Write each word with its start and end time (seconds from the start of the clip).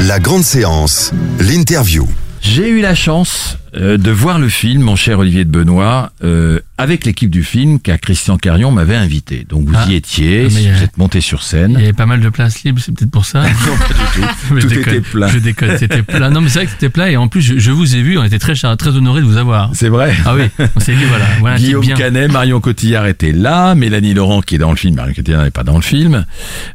La 0.00 0.20
grande 0.20 0.44
séance, 0.44 1.10
l'interview. 1.40 2.06
J'ai 2.42 2.68
eu 2.68 2.82
la 2.82 2.94
chance 2.94 3.56
euh, 3.76 3.96
de 3.98 4.10
voir 4.10 4.38
le 4.38 4.48
film, 4.48 4.82
mon 4.82 4.96
cher 4.96 5.18
Olivier 5.18 5.44
de 5.44 5.50
Benoît, 5.50 6.10
euh, 6.24 6.60
avec 6.78 7.04
l'équipe 7.04 7.30
du 7.30 7.42
film 7.44 7.78
car 7.80 7.98
Christian 8.00 8.36
Carion 8.38 8.70
m'avait 8.70 8.96
invité. 8.96 9.46
Donc 9.48 9.66
vous 9.68 9.74
Ah. 9.76 9.86
y 9.88 9.94
étiez, 9.94 10.44
Ah, 10.46 10.48
vous 10.76 10.82
êtes 10.84 10.96
monté 10.98 11.20
sur 11.20 11.38
Il 11.40 11.42
y 11.42 11.46
scène. 11.46 11.76
avait 11.76 11.92
pas 11.92 12.06
mal 12.06 12.20
de 12.20 12.28
places 12.28 12.62
libres, 12.64 12.80
c'est 12.84 12.92
peut-être 12.94 13.10
pour 13.10 13.24
ça. 13.24 13.42
Non, 13.66 13.76
pas 13.78 13.88
du 13.88 14.20
tout. 14.20 14.60
Tout 14.60 14.66
déconne, 14.68 14.94
était 14.94 15.00
plein. 15.00 15.28
Je 15.28 15.38
déconne, 15.38 15.78
c'était 15.78 16.02
plein. 16.02 16.30
Non, 16.30 16.40
mais 16.40 16.48
c'est 16.48 16.58
vrai 16.60 16.66
que 16.66 16.72
c'était 16.72 16.88
plein 16.90 17.06
et 17.06 17.16
en 17.16 17.28
plus, 17.28 17.42
je, 17.42 17.58
je 17.58 17.70
vous 17.70 17.96
ai 17.96 18.02
vu, 18.02 18.18
on 18.18 18.24
était 18.24 18.38
très, 18.38 18.54
très 18.54 18.90
honorés 18.96 19.20
de 19.20 19.26
vous 19.26 19.36
avoir. 19.36 19.70
C'est 19.74 19.88
vrai. 19.88 20.14
Ah 20.24 20.34
oui, 20.34 20.44
on 20.76 20.80
s'est 20.80 20.94
dit, 20.94 21.04
voilà, 21.40 21.56
Guillaume 21.58 21.82
bien. 21.84 21.96
Canet, 21.96 22.30
Marion 22.32 22.60
Cotillard 22.60 23.06
était 23.06 23.32
là, 23.32 23.74
Mélanie 23.74 24.14
Laurent 24.14 24.40
qui 24.42 24.54
est 24.56 24.58
dans 24.58 24.70
le 24.70 24.76
film, 24.76 24.96
Marion 24.96 25.14
Cotillard 25.14 25.42
n'est 25.44 25.50
pas 25.50 25.64
dans 25.64 25.76
le 25.76 25.82
film, 25.82 26.24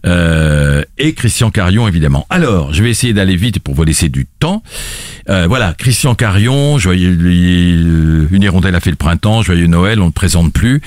euh, 0.05 0.83
et 0.97 1.13
Christian 1.13 1.51
Carion 1.51 1.87
évidemment. 1.87 2.25
Alors, 2.29 2.73
je 2.73 2.83
vais 2.83 2.89
essayer 2.89 3.13
d'aller 3.13 3.35
vite 3.35 3.59
pour 3.59 3.75
vous 3.75 3.83
laisser 3.83 4.09
du 4.09 4.25
temps. 4.39 4.63
Euh, 5.29 5.45
voilà, 5.47 5.73
Christian 5.77 6.15
Carion, 6.15 6.77
euh, 6.91 8.27
une 8.31 8.43
hirondelle 8.43 8.75
a 8.75 8.79
fait 8.79 8.89
le 8.89 8.95
printemps, 8.95 9.41
joyeux 9.41 9.67
Noël, 9.67 9.99
on 9.99 10.03
ne 10.03 10.07
le 10.09 10.13
présente 10.13 10.53
plus. 10.53 10.81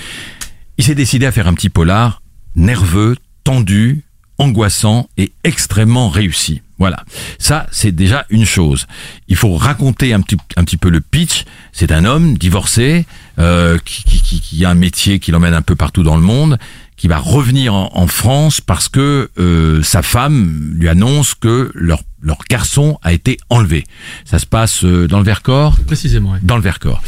Il 0.79 0.85
s'est 0.85 0.95
décidé 0.95 1.27
à 1.27 1.33
faire 1.33 1.47
un 1.47 1.55
petit 1.55 1.69
polar 1.69 2.21
nerveux, 2.57 3.17
tendu, 3.43 4.03
angoissant 4.39 5.09
et 5.17 5.33
extrêmement 5.45 6.09
réussi. 6.09 6.63
Voilà. 6.79 7.05
Ça, 7.39 7.67
c'est 7.71 7.93
déjà 7.93 8.27
une 8.31 8.45
chose. 8.45 8.87
Il 9.29 9.37
faut 9.37 9.55
raconter 9.57 10.13
un 10.13 10.21
petit, 10.21 10.37
un 10.57 10.65
petit 10.65 10.77
peu 10.77 10.91
le 10.91 11.01
pitch. 11.01 11.45
C'est 11.73 11.93
un 11.93 12.05
homme 12.05 12.37
divorcé, 12.37 13.07
euh, 13.39 13.79
qui, 13.85 14.05
qui, 14.05 14.21
qui, 14.21 14.41
qui 14.41 14.65
a 14.65 14.71
un 14.71 14.75
métier 14.75 15.19
qui 15.19 15.31
l'emmène 15.31 15.55
un 15.55 15.63
peu 15.63 15.77
partout 15.77 16.03
dans 16.03 16.17
le 16.17 16.23
monde, 16.23 16.59
qui 16.97 17.09
va 17.09 17.19
revenir 17.19 17.75
en, 17.75 17.91
en 17.93 18.07
France 18.07 18.61
parce 18.61 18.89
que 18.89 19.31
euh, 19.39 19.83
sa 19.83 20.03
femme 20.03 20.75
lui 20.77 20.89
annonce 20.89 21.35
que 21.35 21.71
leur, 21.75 22.03
leur 22.23 22.39
garçon 22.49 22.99
a 23.03 23.13
été 23.13 23.39
enlevé. 23.51 23.85
Ça 24.25 24.39
se 24.39 24.47
passe 24.47 24.85
euh, 24.85 25.09
dans 25.09 25.19
le 25.19 25.25
Vercors? 25.25 25.77
Précisément, 25.87 26.33
ouais. 26.33 26.39
dans 26.43 26.57
le 26.57 26.63
Vercors. 26.63 27.03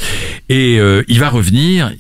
Et 0.48 0.78
euh, 0.78 1.02
il 1.08 1.20
va 1.20 1.28
revenir, 1.28 1.92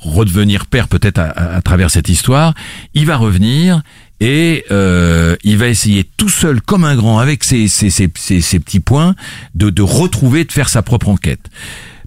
redevenir 0.00 0.66
père 0.66 0.88
peut-être 0.88 1.18
à, 1.18 1.24
à- 1.56 1.62
travers 1.62 1.90
cette 1.90 2.08
histoire. 2.08 2.54
Il 2.94 3.06
va 3.06 3.16
revenir 3.16 3.82
et 4.20 4.64
euh, 4.70 5.36
il 5.44 5.58
va 5.58 5.68
essayer 5.68 6.04
tout 6.16 6.28
seul, 6.28 6.60
comme 6.62 6.84
un 6.84 6.96
grand, 6.96 7.18
avec 7.18 7.44
ses, 7.44 7.68
ses, 7.68 7.90
ses- 7.90 8.40
ses 8.40 8.60
petits 8.60 8.80
points, 8.80 9.14
de, 9.54 9.70
de 9.70 9.82
retrouver, 9.82 10.44
de 10.44 10.52
faire 10.52 10.68
sa 10.68 10.82
propre 10.82 11.08
enquête. 11.08 11.50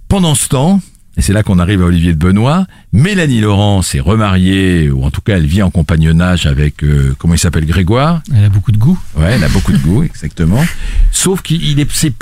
Pendant 0.07 0.35
ce 0.35 0.47
temps, 0.47 0.81
et 1.17 1.21
c'est 1.21 1.33
là 1.33 1.43
qu'on 1.43 1.59
arrive 1.59 1.81
à 1.81 1.85
Olivier 1.85 2.13
de 2.13 2.17
Benoît, 2.19 2.65
Mélanie 2.93 3.41
Laurent 3.41 3.81
s'est 3.81 3.99
remariée, 3.99 4.89
ou 4.91 5.03
en 5.03 5.11
tout 5.11 5.21
cas 5.21 5.37
elle 5.37 5.45
vit 5.45 5.61
en 5.63 5.69
compagnonnage 5.71 6.45
avec, 6.45 6.83
euh, 6.83 7.15
comment 7.17 7.33
il 7.33 7.39
s'appelle, 7.39 7.65
Grégoire 7.65 8.21
Elle 8.35 8.45
a 8.45 8.49
beaucoup 8.49 8.71
de 8.71 8.77
goût. 8.77 8.97
Ouais, 9.15 9.31
elle 9.33 9.43
a 9.43 9.49
beaucoup 9.49 9.71
de 9.71 9.77
goût, 9.79 10.03
exactement. 10.03 10.63
Sauf 11.11 11.41
qu'il 11.41 11.79
est, 11.79 11.91
c'est- 11.91 12.13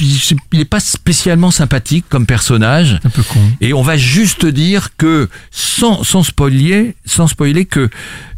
il 0.53 0.59
est 0.59 0.65
pas 0.65 0.79
spécialement 0.79 1.51
sympathique 1.51 2.05
comme 2.09 2.25
personnage. 2.25 2.99
Un 3.03 3.09
peu 3.09 3.23
con. 3.23 3.39
Et 3.61 3.73
on 3.73 3.81
va 3.81 3.97
juste 3.97 4.45
dire 4.45 4.89
que, 4.97 5.29
sans, 5.51 6.03
sans 6.03 6.23
spoiler, 6.23 6.95
sans 7.05 7.27
spoiler 7.27 7.65
que 7.65 7.89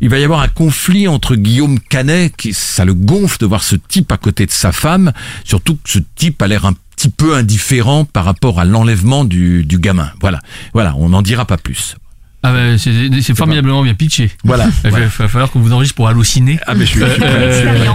il 0.02 0.10
va 0.10 0.18
y 0.20 0.24
avoir 0.24 0.42
un 0.42 0.48
conflit 0.48 1.08
entre 1.08 1.36
Guillaume 1.36 1.80
Canet, 1.80 2.36
qui, 2.36 2.54
ça 2.54 2.86
le 2.86 2.94
gonfle 2.94 3.40
de 3.40 3.46
voir 3.46 3.64
ce 3.64 3.76
type 3.76 4.12
à 4.12 4.18
côté 4.18 4.46
de 4.46 4.52
sa 4.52 4.72
femme, 4.72 5.12
surtout 5.44 5.76
que 5.76 5.90
ce 5.90 6.00
type 6.16 6.42
a 6.42 6.48
l'air 6.48 6.66
un 6.66 6.74
petit 6.98 7.10
peu 7.10 7.36
indifférent 7.36 8.04
par 8.06 8.26
rapport 8.26 8.60
à 8.60 8.66
l'enlèvement 8.66 9.24
du, 9.24 9.64
du 9.64 9.80
gamin. 9.80 10.12
Voilà, 10.20 10.42
voilà, 10.74 10.96
on 10.98 11.10
n'en 11.10 11.22
dira 11.22 11.46
pas 11.46 11.58
plus. 11.58 11.96
Ah 12.44 12.54
bah, 12.54 12.78
c'est 12.78 12.92
c'est 13.22 13.36
formidablement 13.36 13.84
bien 13.84 13.94
pitché. 13.94 14.32
Voilà. 14.44 14.68
Il 14.84 14.92
va, 14.92 15.10
falloir 15.10 15.50
qu'on 15.52 15.60
vous 15.60 15.74
enregistre 15.74 15.96
pour 15.96 16.08
halluciner. 16.08 16.60
Ah 16.68 16.76
mais 16.76 16.86
je 16.86 16.92
suis, 16.92 17.00
je 17.00 17.08
suis 17.08 17.20
prêt, 17.20 17.94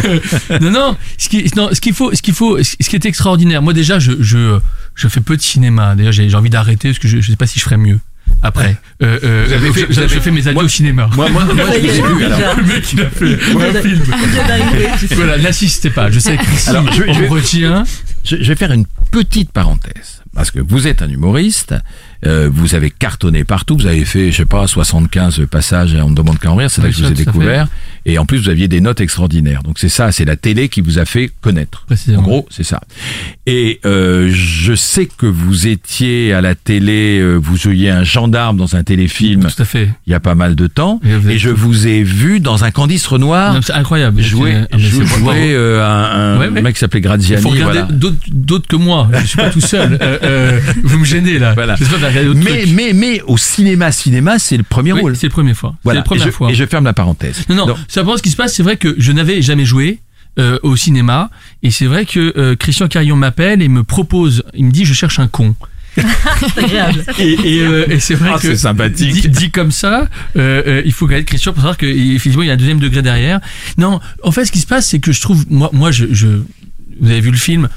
je 0.00 0.20
prêt. 0.48 0.58
non, 0.60 0.70
non, 0.70 0.96
ce 1.18 1.28
qui, 1.28 1.44
non, 1.56 1.68
ce 1.72 1.80
qu'il 1.80 1.94
faut, 1.94 2.14
ce 2.14 2.22
qu'il 2.22 2.34
faut, 2.34 2.62
ce 2.62 2.76
qui 2.76 2.96
est 2.96 3.04
extraordinaire. 3.04 3.62
Moi, 3.62 3.72
déjà, 3.72 3.98
je, 3.98 4.12
je, 4.20 4.58
je 4.94 5.08
fais 5.08 5.20
peu 5.20 5.36
de 5.36 5.42
cinéma. 5.42 5.94
D'ailleurs, 5.94 6.12
j'ai 6.12 6.28
j'ai 6.28 6.36
envie 6.36 6.50
d'arrêter 6.50 6.88
parce 6.88 6.98
que 6.98 7.08
je, 7.08 7.20
je 7.20 7.30
sais 7.30 7.36
pas 7.36 7.46
si 7.46 7.58
je 7.58 7.64
ferais 7.64 7.76
mieux 7.76 8.00
après. 8.42 8.76
Euh, 9.02 9.18
euh, 9.24 9.44
Vous 9.46 9.52
avez 9.52 9.66
donc, 9.68 9.74
fait- 9.74 9.80
je- 9.88 9.92
vous 9.92 9.98
avez 10.00 10.30
mes 10.30 10.40
adieux 10.42 10.52
moi- 10.54 10.64
au 10.64 10.68
cinéma. 10.68 11.08
Moi, 11.14 11.28
moi, 11.30 11.44
moi, 11.44 11.64
je 11.74 11.78
les 11.80 11.98
ai 11.98 12.02
vus, 12.02 12.24
alors. 12.24 12.56
le 12.56 12.62
mec, 12.64 12.92
il 12.92 13.00
a 13.02 13.10
fait 13.10 13.34
un 13.34 13.82
film. 13.82 14.02
Voilà, 15.16 15.38
n'assistez 15.38 15.90
pas. 15.90 16.10
Je 16.10 16.18
sais 16.18 16.36
que 16.36 16.44
si 16.56 16.70
Alors, 16.70 16.92
je- 16.92 17.02
on 17.06 17.12
je 17.12 17.18
me 17.20 17.24
vais- 17.24 17.28
retient. 17.28 17.84
Je, 18.24 18.36
je 18.36 18.44
vais 18.48 18.54
faire 18.56 18.72
une 18.72 18.86
petite 19.10 19.50
parenthèse. 19.52 20.20
Parce 20.34 20.50
que 20.50 20.58
vous 20.58 20.86
êtes 20.88 21.00
un 21.02 21.08
humoriste, 21.08 21.74
euh, 22.26 22.50
vous 22.52 22.74
avez 22.74 22.90
cartonné 22.90 23.44
partout, 23.44 23.76
vous 23.76 23.86
avez 23.86 24.04
fait, 24.04 24.32
je 24.32 24.38
sais 24.38 24.44
pas, 24.46 24.66
75 24.66 25.42
passages 25.48 25.94
et 25.94 26.00
on 26.00 26.10
ne 26.10 26.14
demande 26.16 26.38
qu'à 26.40 26.50
en 26.50 26.56
rire, 26.56 26.70
c'est 26.70 26.82
là 26.82 26.88
que 26.88 26.94
je 26.94 27.04
vous 27.04 27.10
ai 27.10 27.14
découvert. 27.14 27.68
Et 28.06 28.18
en 28.18 28.26
plus, 28.26 28.38
vous 28.38 28.48
aviez 28.50 28.68
des 28.68 28.80
notes 28.80 29.00
extraordinaires. 29.00 29.62
Donc 29.62 29.78
c'est 29.78 29.88
ça, 29.88 30.12
c'est 30.12 30.24
la 30.24 30.36
télé 30.36 30.68
qui 30.68 30.80
vous 30.82 30.98
a 30.98 31.04
fait 31.04 31.30
connaître. 31.40 31.84
Précisément. 31.86 32.20
En 32.20 32.22
gros, 32.22 32.46
c'est 32.50 32.62
ça. 32.64 32.80
Et 33.46 33.80
euh, 33.86 34.30
je 34.32 34.74
sais 34.74 35.06
que 35.06 35.26
vous 35.26 35.66
étiez 35.66 36.32
à 36.32 36.40
la 36.40 36.54
télé, 36.54 37.18
euh, 37.20 37.36
vous 37.36 37.56
jouiez 37.56 37.90
un 37.90 38.04
gendarme 38.04 38.56
dans 38.56 38.76
un 38.76 38.82
téléfilm 38.82 39.42
Tout 39.54 39.62
à 39.62 39.64
fait. 39.64 39.88
il 40.06 40.10
y 40.10 40.14
a 40.14 40.20
pas 40.20 40.34
mal 40.34 40.54
de 40.54 40.66
temps. 40.66 41.00
Et 41.28 41.38
je 41.38 41.50
vous 41.50 41.86
ai 41.86 42.02
vu 42.02 42.40
dans 42.40 42.64
un 42.64 42.70
Candis 42.70 43.02
Renoir 43.08 43.58
C'est 43.62 43.72
incroyable. 43.72 44.20
jouer, 44.22 44.54
Ah, 44.70 44.78
jouer, 44.78 45.54
euh, 45.54 45.82
un, 45.82 46.34
un 46.34 46.38
Ouais, 46.40 46.48
ouais. 46.48 46.62
mec 46.62 46.74
qui 46.74 46.80
s'appelait 46.80 47.00
Il 47.00 47.04
Graziani. 47.04 47.42
faut 47.42 47.48
regarder 47.50 47.78
voilà. 47.80 47.92
d'autres 47.92 48.16
d'autres 48.30 48.68
que 48.68 48.76
moi. 48.76 49.08
Je 49.20 49.26
suis 49.26 49.36
pas 49.36 49.50
tout 49.50 49.60
seul. 49.60 49.98
Euh, 50.02 50.18
euh, 50.22 50.60
vous 50.82 50.98
me 50.98 51.04
gênez 51.04 51.38
là. 51.38 51.54
Voilà. 51.54 51.76
Mais, 52.34 52.62
trucs. 52.62 52.72
mais, 52.74 52.92
mais 52.94 53.22
au 53.26 53.36
cinéma, 53.36 53.92
cinéma, 53.92 54.38
c'est 54.38 54.56
le 54.56 54.62
premier 54.62 54.92
Oui, 54.92 55.00
rôle. 55.00 55.16
c'est 55.16 55.26
la 55.28 55.32
première 55.32 55.56
fois. 55.56 55.74
Voilà. 55.84 56.00
C'est 56.00 56.00
la 56.00 56.04
première 56.04 56.26
et, 56.26 56.30
je, 56.30 56.34
fois. 56.34 56.50
et 56.50 56.54
je 56.54 56.64
ferme 56.66 56.84
la 56.84 56.92
parenthèse. 56.92 57.44
Non, 57.48 57.66
non, 57.66 57.74
simplement 57.94 58.16
ce 58.16 58.22
qui 58.22 58.30
se 58.30 58.36
passe, 58.36 58.54
c'est 58.54 58.62
vrai 58.62 58.76
que 58.76 58.94
je 58.98 59.12
n'avais 59.12 59.42
jamais 59.42 59.64
joué 59.64 60.00
euh, 60.38 60.58
au 60.62 60.76
cinéma, 60.76 61.30
et 61.62 61.70
c'est 61.70 61.86
vrai 61.86 62.04
que 62.06 62.32
euh, 62.36 62.56
Christian 62.56 62.88
Carillon 62.88 63.16
m'appelle 63.16 63.62
et 63.62 63.68
me 63.68 63.84
propose, 63.84 64.42
il 64.54 64.64
me 64.66 64.70
dit, 64.70 64.84
je 64.84 64.94
cherche 64.94 65.18
un 65.18 65.28
con. 65.28 65.54
Et, 67.20 67.32
et, 67.44 67.60
euh, 67.60 67.86
et 67.88 68.00
c'est 68.00 68.14
vrai 68.16 68.30
Ah, 68.34 68.38
que 68.38 68.48
c'est 68.48 68.56
sympathique. 68.56 69.12
Dit, 69.12 69.28
dit 69.28 69.50
comme 69.52 69.70
ça, 69.70 70.08
euh, 70.36 70.62
euh, 70.66 70.82
il 70.84 70.92
faut 70.92 71.06
connaître 71.06 71.26
Christian 71.26 71.52
pour 71.52 71.62
savoir 71.62 71.76
qu'effectivement 71.76 72.42
il 72.42 72.48
y 72.48 72.50
a 72.50 72.54
un 72.54 72.56
deuxième 72.56 72.80
degré 72.80 73.00
derrière. 73.00 73.40
Non, 73.78 74.00
en 74.24 74.32
fait, 74.32 74.44
ce 74.44 74.50
qui 74.50 74.58
se 74.58 74.66
passe, 74.66 74.88
c'est 74.88 74.98
que 74.98 75.12
je 75.12 75.20
trouve, 75.20 75.44
moi, 75.50 75.70
moi, 75.72 75.92
je, 75.92 76.06
je 76.10 76.26
vous 77.00 77.10
avez 77.10 77.20
vu 77.20 77.30
le 77.30 77.36
film. 77.36 77.68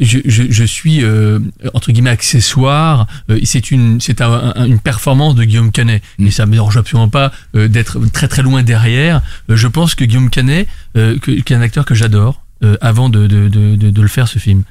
Je, 0.00 0.18
je, 0.24 0.42
je 0.50 0.64
suis 0.64 1.02
euh, 1.02 1.38
entre 1.74 1.90
guillemets 1.92 2.10
accessoire. 2.10 3.06
Euh, 3.30 3.38
c'est 3.44 3.70
une 3.70 4.00
c'est 4.00 4.20
un- 4.20 4.52
un- 4.54 4.64
une 4.66 4.78
performance 4.78 5.34
de 5.34 5.44
Guillaume 5.44 5.72
Canet 5.72 6.02
Mm. 6.18 6.26
et 6.26 6.30
ça 6.30 6.46
me 6.46 6.52
dérange 6.52 6.76
absolument 6.76 7.08
pas 7.08 7.32
euh, 7.54 7.68
d'être 7.68 7.98
très 8.12 8.28
très 8.28 8.42
loin 8.42 8.62
derrière. 8.62 9.22
Euh, 9.50 9.56
je 9.56 9.66
pense 9.68 9.94
que 9.94 10.04
Guillaume 10.04 10.30
Canet, 10.30 10.68
euh, 10.96 11.18
que- 11.18 11.30
qui 11.32 11.52
est 11.52 11.56
un 11.56 11.60
acteur 11.62 11.84
que 11.84 11.94
j'adore, 11.94 12.42
euh, 12.62 12.76
avant 12.80 13.08
de, 13.08 13.26
de, 13.26 13.48
de, 13.48 13.76
de, 13.76 13.90
de 13.90 14.02
le 14.02 14.08
faire 14.08 14.28
ce 14.28 14.38
film. 14.38 14.62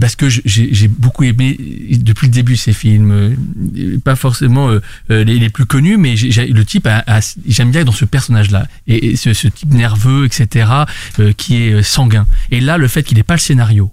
Parce 0.00 0.14
que 0.14 0.28
j'ai 0.28 0.42
j'ai 0.72 0.88
beaucoup 0.88 1.24
aimé 1.24 1.56
depuis 2.00 2.26
le 2.28 2.32
début 2.32 2.56
ces 2.56 2.72
films, 2.72 3.10
euh, 3.12 3.98
pas 4.04 4.14
forcément 4.14 4.70
les, 5.08 5.24
les 5.24 5.48
plus 5.48 5.66
connus, 5.66 5.96
mais 5.96 6.16
j'ai- 6.16 6.30
j'ai- 6.30 6.46
le 6.46 6.64
type, 6.64 6.86
a- 6.86 7.02
a- 7.06 7.34
j'aime 7.48 7.70
bien 7.72 7.80
être 7.80 7.86
dans 7.86 7.92
ce 7.92 8.04
personnage-là, 8.04 8.66
et, 8.86 9.06
et 9.12 9.16
ce, 9.16 9.32
ce 9.34 9.48
type 9.48 9.72
nerveux, 9.74 10.26
etc., 10.26 10.70
euh, 11.18 11.32
qui 11.32 11.56
est 11.56 11.82
sanguin. 11.82 12.26
Et 12.52 12.60
là, 12.60 12.78
le 12.78 12.86
fait 12.88 13.02
qu'il 13.02 13.16
n'ait 13.16 13.24
pas 13.24 13.34
le 13.34 13.40
scénario, 13.40 13.90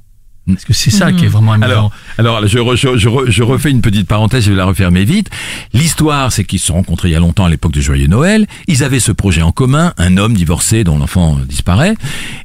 parce 0.48 0.66
que 0.66 0.74
c'est 0.74 0.92
ça 0.92 1.12
qui 1.12 1.26
est 1.26 1.28
vraiment 1.30 1.54
amusant. 1.54 1.92
Alors, 2.18 2.38
alors 2.38 2.48
je, 2.48 2.58
re- 2.60 2.76
je, 2.76 2.98
je 2.98 3.10
re- 3.10 3.30
je 3.30 3.44
refais 3.44 3.70
une 3.72 3.82
petite 3.82 4.08
parenthèse, 4.08 4.46
je 4.46 4.52
vais 4.52 4.58
la 4.58 4.66
refermer 4.66 5.04
vite. 5.06 5.30
L'histoire, 5.74 6.32
c'est 6.32 6.44
qu'ils 6.44 6.60
se 6.60 6.68
sont 6.68 6.74
rencontrés 6.76 7.10
il 7.10 7.12
y 7.12 7.16
a 7.16 7.20
longtemps 7.20 7.46
à 7.46 7.50
l'époque 7.50 7.74
de 7.74 7.82
Joyeux 7.82 8.08
Noël. 8.08 8.48
Ils 8.68 8.84
avaient 8.84 9.00
ce 9.00 9.12
projet 9.12 9.42
en 9.42 9.52
commun, 9.52 9.94
un 9.98 10.18
homme 10.18 10.34
divorcé 10.34 10.84
dont 10.84 10.98
l'enfant 10.98 11.38
disparaît. 11.48 11.96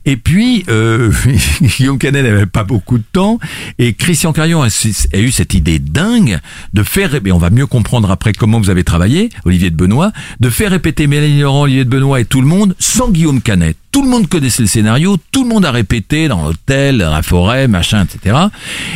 Et 0.05 0.17
puis, 0.17 0.65
euh, 0.69 1.13
Guillaume 1.63 1.99
Canet 1.99 2.25
n'avait 2.25 2.47
pas 2.47 2.65
beaucoup 2.65 2.99
de 2.99 3.05
temps. 3.13 3.39
Et 3.79 3.95
Christian 3.95 4.33
Carion 4.33 4.63
a, 4.63 4.67
a 4.69 5.19
eu 5.19 5.31
cette 5.31 5.55
idée 5.55 5.79
dingue 5.79 6.41
de 6.75 6.83
faire, 6.83 7.15
et 7.15 7.33
on 7.33 7.39
va 7.39 7.51
mieux 7.51 7.67
comprendre 7.67 8.11
après 8.11 8.33
comment 8.33 8.59
vous 8.61 8.71
avez 8.71 8.85
travaillé, 8.85 9.31
Olivier 9.45 9.71
de 9.71 9.77
Benoît, 9.77 10.13
de 10.41 10.51
faire 10.51 10.71
répéter 10.71 11.07
Mélanie 11.07 11.41
Laurent, 11.41 11.63
Olivier 11.63 11.85
de 11.85 11.91
Benoît 11.91 12.21
et 12.21 12.25
tout 12.25 12.41
le 12.41 12.47
monde 12.47 12.75
sans 12.79 13.11
Guillaume 13.11 13.41
Canet. 13.41 13.77
Tout 13.93 14.03
le 14.03 14.09
monde 14.09 14.27
connaissait 14.29 14.63
le 14.63 14.69
scénario, 14.69 15.17
tout 15.33 15.43
le 15.45 15.51
monde 15.51 15.65
a 15.67 15.71
répété 15.71 16.27
dans 16.27 16.45
l'hôtel, 16.45 16.99
dans 16.99 17.13
la 17.13 17.23
forêt, 17.23 17.69
machin, 17.69 18.05
etc. 18.05 18.37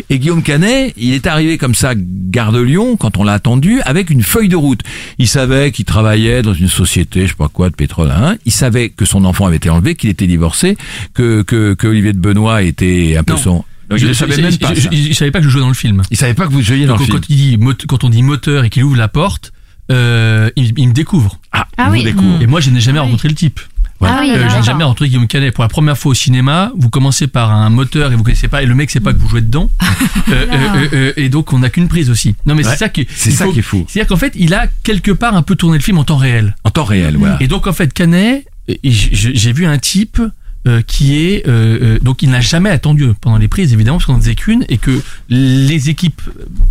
Et 0.08 0.18
Guillaume 0.18 0.42
Canet, 0.42 0.94
il 0.96 1.12
est 1.12 1.26
arrivé 1.26 1.58
comme 1.58 1.74
ça, 1.74 1.92
gare 1.94 2.50
de 2.50 2.60
Lyon, 2.60 2.96
quand 2.96 3.18
on 3.18 3.24
l'a 3.24 3.34
attendu, 3.34 3.80
avec 3.82 4.08
une 4.10 4.22
feuille 4.22 4.48
de 4.48 4.56
route. 4.56 4.80
Il 5.18 5.28
savait 5.28 5.70
qu'il 5.70 5.84
travaillait 5.84 6.40
dans 6.42 6.54
une 6.54 6.68
société, 6.68 7.22
je 7.24 7.28
sais 7.28 7.34
pas 7.34 7.48
quoi, 7.48 7.68
de 7.68 7.74
pétrole. 7.74 8.10
Hein. 8.10 8.36
Il 8.46 8.52
savait 8.52 8.88
que 8.88 9.04
son 9.04 9.24
enfant 9.26 9.46
avait 9.46 9.56
été 9.56 9.68
enlevé, 9.70 9.94
qu'il 9.96 10.08
était 10.10 10.26
divorcé, 10.26 10.76
que, 11.14 11.42
que, 11.42 11.74
que 11.74 11.86
Olivier 11.86 12.12
de 12.14 12.18
Benoît 12.18 12.62
était 12.62 13.16
un 13.18 13.22
peu 13.22 13.34
Non. 13.34 13.38
son... 13.38 13.64
Donc, 13.90 14.00
il 14.00 14.08
ne 14.08 14.12
savait 14.14 14.36
même 14.42 14.56
pas. 14.56 14.74
je, 14.74 14.80
je- 14.80 15.08
je 15.10 15.12
savais 15.12 15.30
pas 15.30 15.38
que 15.38 15.44
je 15.44 15.50
jouais 15.50 15.60
dans 15.60 15.68
le 15.68 15.74
film. 15.74 16.02
Il 16.10 16.16
savait 16.16 16.34
pas 16.34 16.46
que 16.48 16.52
vous 16.52 16.60
jouiez 16.62 16.86
dans 16.86 16.94
Donc, 16.94 17.00
le 17.00 17.04
film. 17.04 17.18
quand, 17.20 17.26
il 17.28 17.36
dit, 17.36 17.56
mot- 17.56 17.72
quand 17.86 18.02
on 18.02 18.08
dit 18.08 18.22
moteur 18.22 18.64
et 18.64 18.70
qu'il 18.70 18.82
ouvre 18.82 18.96
la 18.96 19.06
porte, 19.06 19.52
euh, 19.92 20.50
il, 20.56 20.72
il 20.76 20.88
me 20.88 20.92
découvre. 20.92 21.38
Ah, 21.52 21.68
Ah 21.76 21.86
il 21.90 21.92
oui. 21.92 22.02
découvre. 22.04 22.42
Et 22.42 22.46
moi, 22.48 22.58
je 22.60 22.70
n'ai 22.70 22.80
jamais 22.80 22.98
Ah 22.98 23.02
oui. 23.02 23.08
rencontré 23.10 23.28
le 23.28 23.34
type. 23.36 23.60
Ah 24.02 24.18
oui, 24.20 24.30
Euh, 24.34 24.44
n'ai 24.44 24.62
jamais 24.62 24.84
rencontré 24.84 25.08
Guillaume 25.08 25.26
Canet. 25.26 25.54
Pour 25.54 25.62
la 25.64 25.68
première 25.68 25.96
fois 25.96 26.10
au 26.12 26.14
cinéma, 26.14 26.72
vous 26.76 26.90
commencez 26.90 27.26
par 27.26 27.50
un 27.52 27.70
moteur 27.70 28.12
et 28.12 28.16
vous 28.16 28.22
connaissez 28.22 28.48
pas, 28.48 28.62
et 28.62 28.66
le 28.66 28.74
mec 28.74 28.90
sait 28.90 29.00
pas 29.00 29.12
que 29.12 29.18
vous 29.18 29.28
jouez 29.28 29.40
dedans. 29.40 29.70
Euh, 30.28 30.32
euh, 30.32 30.46
euh, 30.52 30.88
euh, 30.92 31.12
et 31.16 31.28
donc, 31.28 31.52
on 31.52 31.60
n'a 31.60 31.70
qu'une 31.70 31.86
prise 31.86 32.10
aussi. 32.10 32.34
Non, 32.46 32.56
mais 32.56 32.64
Ouais, 32.64 32.70
c'est 32.72 32.76
ça 32.78 32.88
qui, 32.88 33.06
c'est 33.14 33.30
ça 33.30 33.44
faut- 33.44 33.52
qui 33.52 33.60
est 33.60 33.62
fou. 33.62 33.84
C'est-à-dire 33.88 34.08
qu'en 34.08 34.16
fait, 34.16 34.32
il 34.34 34.54
a 34.54 34.66
quelque 34.82 35.12
part 35.12 35.36
un 35.36 35.42
peu 35.42 35.54
tourné 35.54 35.78
le 35.78 35.82
film 35.84 35.98
en 35.98 36.04
temps 36.04 36.16
réel. 36.16 36.56
En 36.64 36.70
temps 36.70 36.82
réel, 36.84 37.16
voilà. 37.16 37.36
Et 37.40 37.46
donc 37.46 37.66
en 37.68 37.72
fait 37.72 37.92
Canet, 37.92 38.44
j'ai 38.82 39.52
vu 39.52 39.66
un 39.66 39.78
type 39.78 40.20
euh, 40.66 40.82
qui 40.84 41.16
est 41.16 41.46
euh, 41.46 41.78
euh, 41.80 41.98
donc 42.02 42.22
il 42.22 42.30
n'a 42.30 42.40
jamais 42.40 42.70
attendu 42.70 43.06
pendant 43.20 43.36
les 43.36 43.46
prises 43.46 43.72
évidemment 43.72 43.98
parce 43.98 44.06
qu'on 44.06 44.14
n'en 44.14 44.20
faisait 44.20 44.34
qu'une 44.34 44.64
et 44.68 44.78
que 44.78 45.00
les 45.28 45.90
équipes 45.90 46.20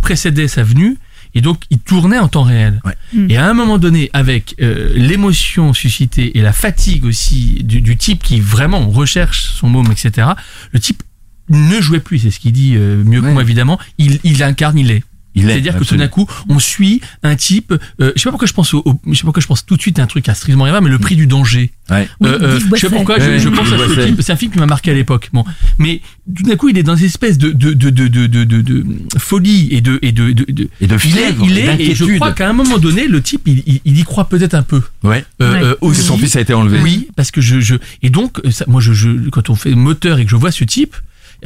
précédaient 0.02 0.48
sa 0.48 0.62
venue 0.62 0.98
et 1.36 1.42
donc 1.42 1.62
il 1.70 1.78
tournait 1.78 2.18
en 2.18 2.28
temps 2.28 2.42
réel. 2.42 2.80
Ouais. 2.84 2.94
Mm. 3.12 3.30
Et 3.30 3.36
à 3.36 3.46
un 3.46 3.52
moment 3.52 3.76
donné, 3.78 4.10
avec 4.14 4.56
euh, 4.60 4.90
l'émotion 4.94 5.74
suscitée 5.74 6.36
et 6.38 6.40
la 6.40 6.54
fatigue 6.54 7.04
aussi 7.04 7.62
du, 7.62 7.82
du 7.82 7.96
type 7.98 8.22
qui 8.22 8.40
vraiment 8.40 8.88
recherche 8.88 9.50
son 9.52 9.68
môme, 9.68 9.92
etc., 9.92 10.28
le 10.72 10.80
type 10.80 11.02
ne 11.50 11.80
jouait 11.80 12.00
plus, 12.00 12.20
c'est 12.20 12.30
ce 12.30 12.40
qu'il 12.40 12.52
dit 12.52 12.74
euh, 12.74 13.04
mieux 13.04 13.20
que 13.20 13.26
moi 13.26 13.42
évidemment, 13.42 13.78
il, 13.98 14.18
il 14.24 14.42
incarne, 14.42 14.78
il 14.78 14.90
est. 14.90 15.04
C'est-à-dire 15.36 15.78
que 15.78 15.84
tout 15.84 15.96
d'un 15.96 16.08
coup, 16.08 16.26
on 16.48 16.58
suit 16.58 17.00
un 17.22 17.36
type. 17.36 17.72
Euh, 18.00 18.12
je 18.16 18.20
sais 18.20 18.24
pas 18.24 18.30
pourquoi 18.30 18.48
je 18.48 18.52
pense 18.52 18.72
au, 18.74 18.82
au- 18.84 19.00
je 19.06 19.12
sais 19.12 19.18
pas 19.20 19.26
pourquoi 19.26 19.42
je 19.42 19.46
pense 19.46 19.64
tout 19.66 19.76
de 19.76 19.82
suite 19.82 19.98
à 19.98 20.02
un 20.02 20.06
truc 20.06 20.28
à 20.28 20.34
strictement 20.34 20.64
rien, 20.64 20.80
mais 20.80 20.90
le 20.90 20.98
prix 20.98 21.16
du 21.16 21.26
danger. 21.26 21.72
Ouais. 21.90 22.08
Oui, 22.20 22.28
Euh, 22.28 22.38
euh, 22.42 22.58
Yves 22.58 22.68
je 22.74 22.80
sais 22.80 22.88
pas 22.90 22.96
pourquoi 22.96 23.18
je, 23.18 23.24
Ouais, 23.30 23.38
je 23.38 23.48
pense 23.48 23.72
à 23.72 23.78
ce 23.78 24.00
film. 24.00 24.16
C'est 24.20 24.32
un 24.32 24.36
film 24.36 24.52
qui 24.52 24.58
m'a 24.58 24.66
marqué 24.66 24.90
à 24.90 24.94
l'époque. 24.94 25.30
Bon, 25.32 25.44
mais 25.78 26.00
tout 26.34 26.42
d'un 26.42 26.56
coup, 26.56 26.68
il 26.68 26.78
est 26.78 26.82
dans 26.82 26.96
une 26.96 27.06
espèce 27.06 27.38
de 27.38 27.50
de 27.50 27.72
de 27.74 27.90
de 27.90 28.08
de 28.08 28.26
de, 28.26 28.44
de, 28.44 28.62
de 28.62 28.86
folie 29.18 29.68
et 29.70 29.80
de 29.80 29.98
et 30.02 30.12
de 30.12 30.32
de, 30.32 30.44
de- 30.50 30.68
Et 30.80 30.86
de 30.86 30.94
il 30.94 30.94
est, 30.94 30.98
fièvre, 30.98 31.44
il 31.46 31.58
est, 31.58 31.60
et 31.60 31.64
je 31.64 31.68
d'inquiétude. 32.04 32.14
crois 32.16 32.32
qu'à 32.32 32.48
un 32.48 32.52
moment 32.52 32.78
donné, 32.78 33.06
le 33.08 33.20
type, 33.22 33.42
il, 33.46 33.62
il, 33.66 33.80
il 33.84 33.98
y 33.98 34.04
croit 34.04 34.28
peut-être 34.28 34.54
un 34.54 34.62
peu. 34.62 34.80
Ouais. 35.02 35.24
Euh, 35.42 35.52
Ouais. 35.52 35.58
euh, 35.62 35.68
Parce 35.68 35.80
que 35.80 35.84
aussi. 35.86 36.02
son 36.02 36.18
fils 36.18 36.36
a 36.36 36.40
été 36.40 36.54
enlevé. 36.54 36.80
Oui, 36.82 37.08
parce 37.16 37.30
que 37.30 37.40
je, 37.40 37.60
je 37.60 37.76
et 38.02 38.10
donc 38.10 38.40
euh, 38.44 38.50
ça, 38.50 38.64
moi 38.68 38.80
je, 38.80 38.92
je 38.92 39.10
quand 39.30 39.50
on 39.50 39.54
fait 39.54 39.74
moteur 39.74 40.18
et 40.18 40.24
que 40.24 40.30
je 40.30 40.36
vois 40.36 40.50
ce 40.50 40.64
type, 40.64 40.96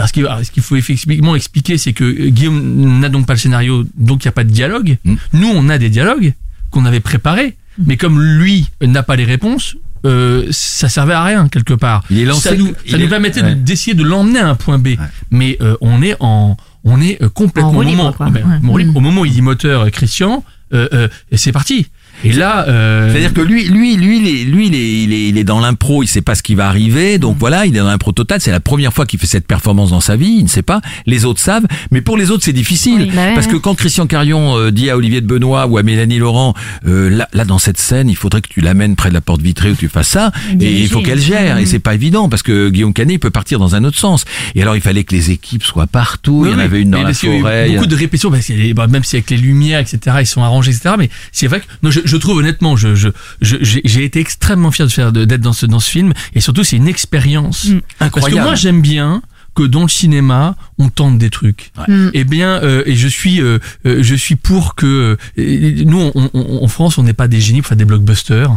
alors 0.00 0.08
ce 0.08 0.12
qu'il 0.12 0.26
alors, 0.26 0.44
ce 0.44 0.50
qu'il 0.50 0.62
faut 0.62 0.76
effectivement 0.76 1.36
expliquer, 1.36 1.78
c'est 1.78 1.92
que 1.92 2.04
euh, 2.04 2.28
Guillaume 2.30 2.98
n'a 3.00 3.08
donc 3.08 3.26
pas 3.26 3.34
le 3.34 3.38
scénario, 3.38 3.84
donc 3.96 4.24
il 4.24 4.28
n'y 4.28 4.30
a 4.30 4.32
pas 4.32 4.44
de 4.44 4.50
dialogue. 4.50 4.96
Mm. 5.04 5.14
Nous, 5.34 5.48
on 5.54 5.68
a 5.68 5.78
des 5.78 5.90
dialogues 5.90 6.34
qu'on 6.70 6.84
avait 6.84 7.00
préparés, 7.00 7.56
mais 7.86 7.96
comme 7.96 8.20
lui 8.20 8.68
n'a 8.82 9.02
pas 9.02 9.16
les 9.16 9.24
réponses. 9.24 9.76
Euh, 10.06 10.46
ça 10.50 10.88
servait 10.88 11.12
à 11.12 11.22
rien 11.22 11.48
quelque 11.48 11.74
part. 11.74 12.02
Il 12.10 12.18
est 12.20 12.24
lancé- 12.24 12.48
ça 12.48 12.56
nous, 12.56 12.68
ça 12.68 12.72
il 12.86 12.96
nous 12.96 13.04
est- 13.04 13.08
permettait 13.08 13.42
ouais. 13.42 13.54
d'essayer 13.54 13.92
de 13.94 14.02
l'emmener 14.02 14.38
à 14.38 14.48
un 14.48 14.54
point 14.54 14.78
B. 14.78 14.88
Mais 15.30 15.58
euh, 15.60 15.76
on 15.82 16.00
est 16.00 16.16
en, 16.20 16.56
on 16.84 17.02
est 17.02 17.22
euh, 17.22 17.28
complètement 17.28 17.72
En 17.72 17.80
au 17.80 17.82
moment, 17.84 18.12
quoi. 18.14 18.30
ben, 18.30 18.42
Ouais. 18.64 18.84
Mm. 18.84 18.96
au 18.96 19.00
moment 19.00 19.20
où 19.20 19.24
il 19.26 19.32
dit 19.32 19.42
moteur 19.42 19.90
Christian, 19.90 20.42
euh, 20.72 20.88
euh, 20.94 21.08
et 21.30 21.36
c'est 21.36 21.52
parti. 21.52 21.88
Et 22.24 22.32
là, 22.32 22.66
euh, 22.68 23.10
C'est-à-dire 23.10 23.32
que 23.32 23.40
lui, 23.40 23.64
lui, 23.64 23.96
lui, 23.96 24.18
il 24.18 24.50
lui, 24.50 24.66
il 24.66 24.74
est, 24.74 25.02
il 25.04 25.12
est, 25.12 25.28
il 25.28 25.38
est 25.38 25.44
dans 25.44 25.60
l'impro, 25.60 26.02
il 26.02 26.06
sait 26.06 26.22
pas 26.22 26.34
ce 26.34 26.42
qui 26.42 26.54
va 26.54 26.68
arriver, 26.68 27.18
donc 27.18 27.36
voilà, 27.38 27.66
il 27.66 27.74
est 27.74 27.78
dans 27.78 27.86
l'impro 27.86 28.12
total. 28.12 28.40
C'est 28.40 28.50
la 28.50 28.60
première 28.60 28.92
fois 28.92 29.06
qu'il 29.06 29.18
fait 29.18 29.26
cette 29.26 29.46
performance 29.46 29.90
dans 29.90 30.00
sa 30.00 30.16
vie, 30.16 30.36
il 30.38 30.44
ne 30.44 30.48
sait 30.48 30.62
pas. 30.62 30.80
Les 31.06 31.24
autres 31.24 31.40
savent, 31.40 31.66
mais 31.90 32.00
pour 32.00 32.16
les 32.16 32.30
autres, 32.30 32.44
c'est 32.44 32.52
difficile 32.52 33.02
Oui, 33.02 33.12
bah 33.14 33.26
ouais, 33.28 33.34
parce 33.34 33.46
que 33.46 33.56
quand 33.56 33.74
Christian 33.74 34.06
Carion 34.06 34.56
euh, 34.56 34.70
dit 34.70 34.90
à 34.90 34.96
Olivier 34.96 35.20
de 35.20 35.26
Benoît 35.26 35.66
ou 35.66 35.78
à 35.78 35.82
Mélanie 35.82 36.18
Laurent, 36.18 36.54
euh, 36.86 37.08
là, 37.10 37.28
là, 37.32 37.44
dans 37.44 37.58
cette 37.58 37.78
scène, 37.78 38.08
il 38.08 38.16
faudrait 38.16 38.40
que 38.40 38.48
tu 38.48 38.60
l'amènes 38.60 38.96
près 38.96 39.08
de 39.08 39.14
la 39.14 39.20
porte 39.20 39.40
vitrée 39.42 39.70
où 39.70 39.74
tu 39.76 39.88
fasses 39.88 40.08
ça, 40.08 40.32
et 40.60 40.80
il 40.82 40.88
faut 40.88 41.00
qu'elle 41.00 41.20
gère, 41.20 41.58
et 41.58 41.66
c'est 41.66 41.78
pas 41.78 41.94
évident 41.94 42.28
parce 42.28 42.42
que 42.42 42.68
Guillaume 42.68 42.92
Canet 42.92 43.14
il 43.14 43.18
peut 43.18 43.30
partir 43.30 43.58
dans 43.58 43.74
un 43.74 43.84
autre 43.84 43.98
sens. 43.98 44.24
Et 44.54 44.62
alors, 44.62 44.76
il 44.76 44.82
fallait 44.82 45.04
que 45.04 45.14
les 45.14 45.30
équipes 45.30 45.62
soient 45.62 45.86
partout. 45.86 46.42
il 46.44 46.50
y 46.50 46.54
en 46.54 46.58
Oui, 46.58 46.62
avait 46.62 46.82
une 46.82 46.90
dans 46.90 46.98
la 46.98 47.04
parce 47.04 47.20
qu'il 47.20 47.30
y 47.30 47.32
a 47.32 47.36
eu 47.36 47.40
forêt. 47.40 47.70
Beaucoup 47.70 47.86
de 47.86 47.96
répétitions, 47.96 48.30
bah, 48.30 48.86
même 48.86 49.04
si 49.04 49.16
avec 49.16 49.30
les 49.30 49.36
lumières, 49.36 49.80
etc., 49.80 50.16
ils 50.20 50.26
sont 50.26 50.42
arrangés, 50.42 50.70
etc. 50.72 50.94
Mais 50.98 51.10
c'est 51.32 51.46
vrai 51.46 51.60
que 51.60 51.66
non, 51.82 51.90
je, 51.90 52.09
je 52.10 52.16
trouve 52.18 52.38
honnêtement, 52.38 52.76
je, 52.76 52.94
je, 52.94 53.08
je- 53.40 53.56
j'ai 53.84 54.04
été 54.04 54.18
extrêmement 54.20 54.70
fier 54.70 54.86
de 54.86 54.92
faire 54.92 55.12
de- 55.12 55.24
d'être 55.24 55.40
dans 55.40 55.52
ce 55.52 55.66
dans 55.66 55.80
ce 55.80 55.90
film, 55.90 56.12
et 56.34 56.40
surtout 56.40 56.64
c'est 56.64 56.76
une 56.76 56.88
expérience. 56.88 57.64
Mm. 57.66 57.80
Parce 57.98 58.08
Incroyable. 58.16 58.40
que 58.42 58.46
moi 58.46 58.54
j'aime 58.56 58.82
bien 58.82 59.22
que 59.54 59.62
dans 59.64 59.82
le 59.82 59.88
cinéma 59.88 60.54
on 60.78 60.88
tente 60.90 61.18
des 61.18 61.30
trucs. 61.30 61.72
Mm. 61.88 62.08
Eh 62.14 62.24
bien, 62.24 62.50
euh, 62.62 62.82
et 62.86 62.94
je 62.96 63.08
suis, 63.08 63.40
euh, 63.40 63.58
euh, 63.86 64.02
je 64.02 64.14
suis 64.14 64.36
pour 64.36 64.74
que 64.74 65.16
euh, 65.38 65.84
nous, 65.84 66.10
on- 66.14 66.30
on- 66.34 66.64
en 66.64 66.68
France, 66.68 66.98
on 66.98 67.02
n'est 67.02 67.12
pas 67.22 67.28
des 67.28 67.40
génies 67.40 67.60
pour 67.62 67.68
faire 67.68 67.76
des 67.76 67.84
blockbusters. 67.84 68.50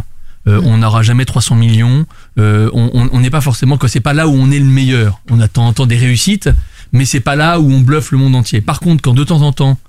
Euh, 0.46 0.60
On 0.66 0.80
n'aura 0.80 1.04
jamais 1.04 1.24
300 1.24 1.56
millions. 1.56 2.06
Euh, 2.38 2.70
on 2.74 2.92
on- 2.94 3.10
on 3.14 3.20
n'est 3.22 3.30
pas 3.30 3.40
forcément 3.40 3.78
que 3.78 3.88
c'est 3.88 4.02
pas 4.02 4.12
là 4.14 4.28
où 4.28 4.34
on 4.34 4.52
est 4.52 4.60
le 4.60 4.66
meilleur. 4.66 5.22
On 5.32 5.40
a 5.40 5.48
de 5.48 5.52
temps 5.54 5.66
en 5.66 5.72
temps 5.74 5.86
des 5.86 5.96
réussites, 5.96 6.50
mais 6.92 7.06
c'est 7.06 7.22
pas 7.22 7.38
là 7.38 7.62
où 7.62 7.72
on 7.72 7.80
bluffe 7.80 8.12
le 8.12 8.18
monde 8.18 8.36
entier. 8.36 8.60
Par 8.60 8.82
contre, 8.82 9.02
quand 9.02 9.14
de 9.14 9.24
temps 9.24 9.42
en 9.42 9.54
temps 9.54 9.80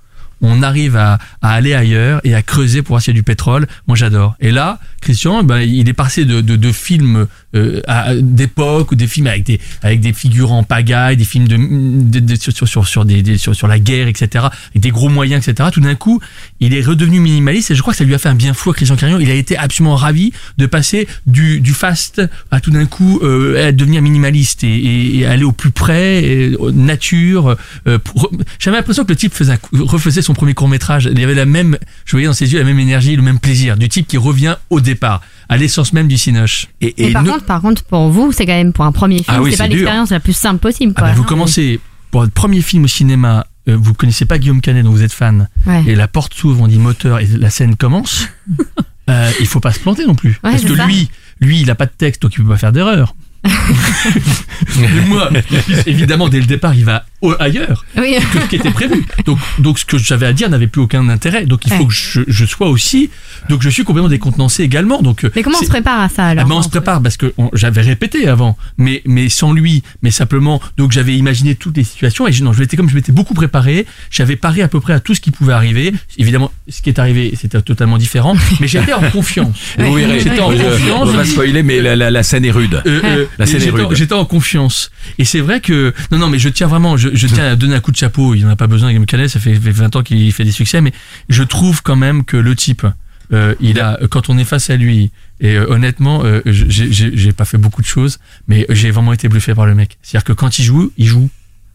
on 0.46 0.62
arrive 0.62 0.96
à, 0.96 1.18
aller 1.42 1.74
ailleurs 1.74 2.20
et 2.24 2.34
à 2.34 2.42
creuser 2.42 2.82
pour 2.82 2.94
voir 2.94 3.02
s'il 3.02 3.14
y 3.14 3.16
a 3.16 3.18
du 3.18 3.22
pétrole. 3.22 3.66
Moi, 3.86 3.96
j'adore. 3.96 4.36
Et 4.40 4.50
là, 4.50 4.78
Christian, 5.00 5.42
ben, 5.42 5.60
il 5.60 5.88
est 5.88 5.94
passé 5.94 6.24
de, 6.24 6.72
films 6.72 7.26
euh, 7.54 7.80
d'époque 8.20 8.92
ou 8.92 8.94
des 8.94 9.06
films 9.06 9.26
avec 9.26 9.44
des 9.44 9.60
avec 9.82 10.00
des 10.00 10.12
figures 10.12 10.52
en 10.52 10.62
pagaille, 10.62 11.16
des 11.16 11.24
films 11.24 11.46
de, 11.46 12.36
sur, 12.36 12.68
sur, 12.68 12.86
sur, 12.86 13.06
sur 13.54 13.68
la 13.68 13.78
guerre, 13.78 14.08
etc. 14.08 14.46
Et 14.74 14.78
des 14.78 14.90
gros 14.90 15.08
moyens, 15.08 15.46
etc. 15.46 15.68
Tout 15.72 15.80
d'un 15.80 15.94
coup, 15.94 16.20
il 16.60 16.74
est 16.74 16.82
redevenu 16.82 17.20
minimaliste 17.20 17.70
et 17.70 17.74
je 17.74 17.80
crois 17.80 17.92
que 17.92 17.98
ça 17.98 18.04
lui 18.04 18.14
a 18.14 18.18
fait 18.18 18.28
un 18.28 18.34
bien 18.34 18.54
fou 18.54 18.70
à 18.70 18.74
Christian 18.74 18.96
Carion. 18.96 19.20
Il 19.20 19.30
a 19.30 19.34
été 19.34 19.56
absolument 19.56 19.96
ravi 19.96 20.32
de 20.58 20.66
passer 20.66 21.06
du, 21.26 21.60
du 21.60 21.72
fast 21.72 22.22
à 22.50 22.60
tout 22.60 22.70
d'un 22.70 22.86
coup 22.86 23.20
euh, 23.22 23.68
à 23.68 23.72
devenir 23.72 24.02
minimaliste 24.02 24.64
et, 24.64 25.24
aller 25.26 25.44
au 25.44 25.52
plus 25.52 25.70
près, 25.70 26.50
nature. 26.72 27.56
euh, 27.86 27.98
J'avais 28.58 28.76
l'impression 28.76 29.04
que 29.04 29.10
le 29.10 29.16
type 29.16 29.34
refaisait 29.72 30.22
son 30.22 30.33
premier 30.34 30.54
court 30.54 30.68
métrage. 30.68 31.08
Il 31.10 31.18
y 31.18 31.24
avait 31.24 31.34
la 31.34 31.46
même, 31.46 31.76
je 32.04 32.10
voyais 32.12 32.26
dans 32.26 32.32
ses 32.32 32.52
yeux 32.52 32.58
la 32.58 32.64
même 32.64 32.78
énergie, 32.78 33.16
le 33.16 33.22
même 33.22 33.38
plaisir 33.38 33.76
du 33.76 33.88
type 33.88 34.06
qui 34.06 34.16
revient 34.18 34.56
au 34.70 34.80
départ, 34.80 35.20
à 35.48 35.56
l'essence 35.56 35.92
même 35.92 36.08
du 36.08 36.18
cinoche. 36.18 36.66
Et, 36.80 37.12
par 37.12 37.22
nous- 37.22 37.32
contre, 37.32 37.44
par 37.44 37.60
contre, 37.60 37.84
pour 37.84 38.10
vous, 38.10 38.32
c'est 38.32 38.46
quand 38.46 38.52
même 38.52 38.72
pour 38.72 38.84
un 38.84 38.92
premier 38.92 39.16
film, 39.22 39.26
Ah 39.28 39.42
oui, 39.42 39.50
c'est 39.52 39.56
pas 39.58 39.68
l'expérience 39.68 40.10
la 40.10 40.20
plus 40.20 40.36
simple 40.36 40.58
possible. 40.60 40.92
Ah 40.96 41.02
bah, 41.02 41.12
vous 41.14 41.24
commencez 41.24 41.80
pour 42.10 42.20
votre 42.22 42.32
premier 42.32 42.60
film 42.62 42.84
au 42.84 42.88
cinéma. 42.88 43.46
euh, 43.68 43.76
vous 43.80 43.94
connaissez 43.94 44.26
pas 44.26 44.38
Guillaume 44.38 44.60
Canet, 44.60 44.84
dont 44.84 44.90
vous 44.90 45.02
êtes 45.02 45.12
fan, 45.12 45.48
Ouais. 45.66 45.82
et 45.86 45.94
la 45.94 46.06
porte 46.06 46.34
s'ouvre, 46.34 46.60
on 46.62 46.66
dit 46.68 46.78
moteur, 46.78 47.18
et 47.20 47.26
la 47.26 47.48
scène 47.50 47.76
commence. 47.76 48.28
euh, 49.10 49.30
il 49.40 49.46
faut 49.46 49.60
pas 49.60 49.72
se 49.72 49.80
planter 49.80 50.04
non 50.06 50.14
plus, 50.14 50.32
Ouais, 50.44 50.50
parce 50.50 50.64
que 50.64 50.76
ça. 50.76 50.86
lui, 50.86 51.08
lui, 51.40 51.60
il 51.62 51.70
a 51.70 51.74
pas 51.74 51.86
de 51.86 51.92
texte, 51.96 52.20
donc 52.22 52.34
il 52.36 52.42
peut 52.44 52.50
pas 52.50 52.58
faire 52.58 52.72
d'erreur. 52.72 53.14
Mais 54.78 54.88
moi, 55.06 55.30
évidemment, 55.86 56.28
dès 56.28 56.40
le 56.40 56.46
départ, 56.46 56.74
il 56.74 56.84
va 56.84 57.04
ailleurs 57.32 57.84
Oui. 57.96 58.16
que 58.32 58.40
ce 58.40 58.46
qui 58.46 58.56
était 58.56 58.70
prévu. 58.70 59.04
Donc, 59.24 59.38
donc 59.58 59.78
ce 59.78 59.84
que 59.84 59.98
j'avais 59.98 60.26
à 60.26 60.32
dire 60.32 60.48
n'avait 60.50 60.66
plus 60.66 60.82
aucun 60.82 61.08
intérêt. 61.08 61.46
Donc 61.46 61.60
il 61.66 61.72
faut 61.72 61.82
Ouais. 61.82 61.86
que 61.88 61.92
je, 61.92 62.20
je 62.26 62.44
sois 62.44 62.68
aussi. 62.68 63.10
Donc 63.48 63.62
je 63.62 63.68
suis 63.68 63.84
complètement 63.84 64.08
décontenancé 64.08 64.62
également. 64.62 65.02
Donc 65.02 65.26
Mais 65.34 65.42
comment 65.42 65.58
on 65.60 65.64
se 65.64 65.68
prépare 65.68 66.00
à 66.00 66.08
ça 66.08 66.24
ah 66.26 66.28
alors 66.30 66.46
ben, 66.48 66.54
on 66.56 66.62
se 66.62 66.68
prépare 66.68 67.02
parce 67.02 67.16
que 67.16 67.32
j'avais 67.52 67.82
répété 67.82 68.28
avant, 68.28 68.56
mais 68.78 69.02
mais 69.04 69.28
sans 69.28 69.52
lui, 69.52 69.82
mais 70.02 70.10
simplement. 70.10 70.60
Donc 70.76 70.92
j'avais 70.92 71.14
imaginé 71.16 71.54
toutes 71.54 71.76
les 71.76 71.84
situations 71.84 72.26
et 72.26 72.32
je, 72.32 72.42
non, 72.44 72.52
je 72.52 72.60
m'étais 72.60 72.76
comme 72.76 72.88
je 72.88 72.94
m'étais 72.94 73.12
beaucoup 73.12 73.34
préparé. 73.34 73.86
J'avais 74.10 74.36
paré 74.36 74.62
à 74.62 74.68
peu 74.68 74.80
près 74.80 74.92
à 74.92 75.00
tout 75.00 75.14
ce 75.14 75.20
qui 75.20 75.30
pouvait 75.30 75.52
arriver. 75.52 75.92
Évidemment, 76.18 76.50
ce 76.68 76.80
qui 76.82 76.88
est 76.90 76.98
arrivé, 76.98 77.34
c'était 77.40 77.60
totalement 77.62 77.98
différent, 77.98 78.36
mais 78.60 78.68
j'étais 78.68 78.92
en 78.92 79.02
confiance. 79.10 79.56
vous 79.78 79.94
verrez. 79.94 80.20
J'étais 80.20 80.40
en 80.40 80.52
Je- 80.52 80.56
confiance. 80.62 81.00
On 81.02 81.04
va 81.06 81.18
pas 81.18 81.24
spoiler, 81.24 81.62
mais 81.62 81.80
la, 81.80 81.96
la, 81.96 82.10
la 82.10 82.22
scène 82.22 82.44
est 82.44 82.50
rude. 82.50 82.80
Euh, 82.86 83.00
euh, 83.04 83.24
La 83.38 83.46
scène 83.46 83.56
est 83.56 83.60
j'étais 83.66 83.80
en- 83.80 83.88
rude. 83.88 83.96
J'étais 83.96 84.14
en 84.14 84.24
confiance. 84.24 84.90
Et 85.18 85.24
c'est 85.24 85.40
vrai 85.40 85.60
que. 85.60 85.92
Non, 86.10 86.18
non, 86.18 86.28
mais 86.28 86.38
je 86.38 86.48
tiens 86.48 86.66
vraiment. 86.66 86.96
Je, 86.96 87.10
je 87.16 87.26
tiens 87.26 87.44
à 87.52 87.56
donner 87.56 87.74
un 87.74 87.80
coup 87.80 87.92
de 87.92 87.96
chapeau. 87.96 88.34
Il 88.34 88.44
n'en 88.44 88.50
a 88.50 88.56
pas 88.56 88.66
besoin, 88.66 88.90
Guillaume 88.90 89.06
Canet. 89.06 89.28
Ça 89.28 89.40
fait, 89.40 89.54
fait 89.54 89.70
20 89.70 89.96
ans 89.96 90.02
qu'il 90.02 90.32
fait 90.32 90.44
des 90.44 90.52
succès. 90.52 90.80
Mais 90.80 90.92
je 91.28 91.42
trouve 91.42 91.82
quand 91.82 91.96
même 91.96 92.24
que 92.24 92.36
le 92.36 92.54
type, 92.56 92.86
euh, 93.32 93.54
il 93.60 93.80
a, 93.80 93.98
quand 94.10 94.28
on 94.28 94.38
est 94.38 94.44
face 94.44 94.70
à 94.70 94.76
lui, 94.76 95.10
et 95.40 95.56
euh, 95.56 95.66
honnêtement, 95.70 96.22
euh, 96.24 96.40
j'ai- 96.44 97.32
pas 97.32 97.44
fait 97.44 97.58
beaucoup 97.58 97.82
de 97.82 97.86
choses, 97.86 98.18
mais 98.48 98.66
j'ai 98.70 98.90
vraiment 98.90 99.12
été 99.12 99.28
bluffé 99.28 99.54
par 99.54 99.66
le 99.66 99.74
mec. 99.74 99.98
C'est-à-dire 100.02 100.24
que 100.24 100.32
quand 100.32 100.58
il 100.58 100.64
joue, 100.64 100.92
il 100.98 101.06
joue. 101.06 101.30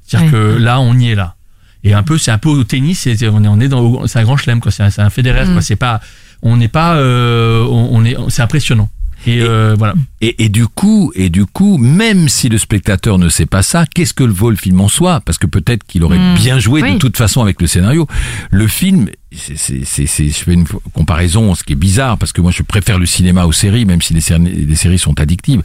C'est-à-dire 0.06 0.28
Ouais. 0.34 0.40
que 0.56 0.58
là, 0.60 0.80
on 0.80 0.98
y 0.98 1.10
est 1.10 1.16
là. 1.16 1.36
Et 1.84 1.94
un 1.94 2.04
peu, 2.04 2.18
c'est 2.18 2.32
un 2.32 2.38
peu 2.38 2.50
au 2.50 2.64
tennis. 2.64 3.00
c'est- 3.00 3.28
On 3.28 3.44
est, 3.44 3.48
on 3.48 3.60
est 3.60 3.68
dans, 3.70 4.06
c'est 4.08 4.20
un 4.20 4.24
grand 4.24 4.38
chelem, 4.38 4.60
quoi. 4.60 4.72
C'est 4.72 4.84
un, 4.84 4.90
un 5.06 5.10
fédéraire, 5.10 5.48
Mm. 5.48 5.54
quoi. 5.54 5.62
C'est 5.62 5.76
pas, 5.76 6.02
on 6.42 6.58
n'est 6.58 6.68
pas, 6.68 6.96
euh, 6.96 7.64
on, 7.66 7.90
on 7.92 8.06
est, 8.06 8.16
c'est 8.30 8.42
impressionnant. 8.42 8.90
Et, 9.28 9.42
euh, 9.42 9.76
voilà. 9.78 9.94
Et, 10.22 10.46
et 10.46 10.50
du 10.50 10.66
coup, 10.68 11.12
et 11.16 11.30
du 11.30 11.46
coup, 11.46 11.78
même 11.78 12.30
si 12.30 12.48
le 12.50 12.58
spectateur 12.58 13.18
ne 13.18 13.28
sait 13.30 13.46
pas 13.46 13.62
ça, 13.64 13.86
qu'est-ce 13.94 14.14
que 14.14 14.24
le 14.24 14.32
vaut 14.32 14.50
le 14.50 14.56
film 14.56 14.80
en 14.82 14.88
soi? 14.88 15.22
Parce 15.26 15.38
que 15.38 15.46
peut-être 15.48 15.84
qu'il 15.86 16.04
aurait 16.04 16.18
Mm. 16.20 16.36
bien 16.36 16.60
joué 16.60 16.82
de 16.94 16.98
toute 16.98 17.18
façon 17.18 17.42
avec 17.42 17.60
le 17.62 17.68
scénario. 17.68 18.08
Le 18.50 18.68
film, 18.68 19.08
c'est, 19.36 19.58
c'est, 19.58 19.82
c'est, 19.86 20.06
c'est- 20.06 20.30
je 20.30 20.44
fais 20.44 20.54
une 20.54 20.66
comparaison, 20.94 21.54
ce 21.56 21.64
qui 21.64 21.74
est 21.74 21.76
bizarre, 21.76 22.18
parce 22.18 22.32
que 22.34 22.42
moi 22.42 22.52
je 22.52 22.64
préfère 22.64 22.98
le 22.98 23.06
cinéma 23.06 23.46
aux 23.46 23.52
séries, 23.52 23.86
même 23.86 24.02
si 24.02 24.14
les 24.14 24.22
séries, 24.22 24.66
les 24.66 24.76
séries 24.76 25.00
sont 25.00 25.20
addictives. 25.20 25.62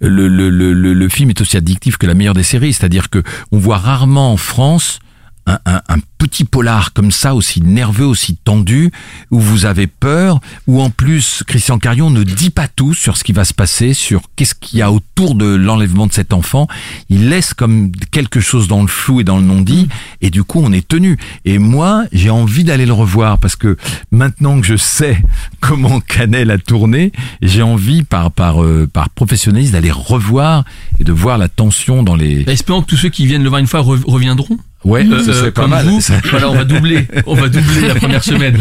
Le, 0.00 0.28
le, 0.28 0.48
le, 0.50 0.72
le, 0.72 0.94
le 0.94 1.08
film 1.08 1.30
est 1.30 1.40
aussi 1.40 1.56
addictif 1.56 1.96
que 1.98 2.06
la 2.06 2.14
meilleure 2.14 2.34
des 2.34 2.42
séries, 2.44 2.72
c'est-à-dire 2.72 3.10
que 3.10 3.22
on 3.50 3.58
voit 3.58 3.78
rarement 3.78 4.32
en 4.32 4.36
France 4.36 5.00
un, 5.46 5.58
un, 5.66 5.80
un 5.88 5.98
petit 6.18 6.44
polar 6.44 6.92
comme 6.92 7.10
ça, 7.10 7.34
aussi 7.34 7.60
nerveux, 7.62 8.06
aussi 8.06 8.36
tendu, 8.36 8.90
où 9.30 9.40
vous 9.40 9.66
avez 9.66 9.86
peur, 9.88 10.40
où 10.68 10.80
en 10.80 10.88
plus 10.90 11.42
Christian 11.46 11.78
Carion 11.78 12.10
ne 12.10 12.22
dit 12.22 12.50
pas 12.50 12.68
tout 12.68 12.94
sur 12.94 13.16
ce 13.16 13.24
qui 13.24 13.32
va 13.32 13.44
se 13.44 13.52
passer, 13.54 13.92
sur 13.92 14.22
qu'est-ce 14.36 14.54
qu'il 14.54 14.78
y 14.78 14.82
a 14.82 14.92
autour 14.92 15.34
de 15.34 15.46
l'enlèvement 15.46 16.06
de 16.06 16.12
cet 16.12 16.32
enfant. 16.32 16.68
Il 17.08 17.28
laisse 17.28 17.54
comme 17.54 17.90
quelque 18.12 18.40
chose 18.40 18.68
dans 18.68 18.82
le 18.82 18.88
flou 18.88 19.20
et 19.20 19.24
dans 19.24 19.38
le 19.38 19.44
non-dit, 19.44 19.88
et 20.20 20.30
du 20.30 20.44
coup 20.44 20.60
on 20.62 20.72
est 20.72 20.86
tenu. 20.86 21.18
Et 21.44 21.58
moi, 21.58 22.04
j'ai 22.12 22.30
envie 22.30 22.62
d'aller 22.64 22.86
le 22.86 22.92
revoir 22.92 23.38
parce 23.38 23.56
que 23.56 23.76
maintenant 24.12 24.60
que 24.60 24.66
je 24.66 24.76
sais 24.76 25.20
comment 25.60 26.00
Canel 26.00 26.50
a 26.52 26.58
tourné, 26.58 27.10
j'ai 27.42 27.62
envie 27.62 28.04
par 28.04 28.30
par 28.30 28.62
euh, 28.62 28.88
par 28.92 29.10
professionnalisme 29.10 29.72
d'aller 29.72 29.90
revoir 29.90 30.64
et 31.00 31.04
de 31.04 31.12
voir 31.12 31.36
la 31.38 31.48
tension 31.48 32.02
dans 32.04 32.14
les. 32.14 32.44
Bah, 32.44 32.52
espérons 32.52 32.82
que 32.82 32.86
tous 32.86 32.96
ceux 32.96 33.08
qui 33.08 33.26
viennent 33.26 33.42
le 33.42 33.48
voir 33.48 33.60
une 33.60 33.66
fois 33.66 33.80
re- 33.80 34.04
reviendront. 34.06 34.58
Ouais, 34.84 35.04
ce 35.04 35.30
euh, 35.30 35.32
serait 35.32 35.50
pas 35.52 35.62
comme 35.62 35.70
mal. 35.70 35.86
vous. 35.86 36.00
Voilà, 36.30 36.50
on 36.50 36.54
va 36.54 36.64
doubler, 36.64 37.06
on 37.26 37.34
va 37.34 37.48
doubler 37.48 37.86
la 37.88 37.94
première 37.94 38.24
semaine. 38.24 38.58